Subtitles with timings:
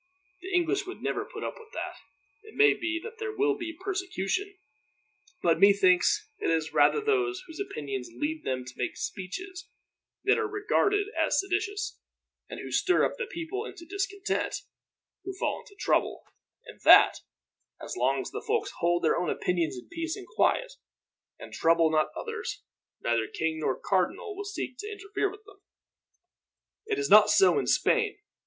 [0.41, 1.93] The English would never put up with that.
[2.41, 4.57] It may be that there will be persecution,
[5.43, 9.69] but methinks it is rather those whose opinions lead them to make speeches
[10.23, 11.99] that are regarded as seditious,
[12.49, 14.63] and who stir up the people into discontent,
[15.23, 16.23] who fall into trouble;
[16.65, 17.19] and that,
[17.79, 20.73] as long as folks hold their own opinions in peace and quiet,
[21.37, 22.63] and trouble not others,
[23.03, 25.61] neither king nor cardinal will seek to interfere with them.
[26.87, 28.17] "It is not so in Spain.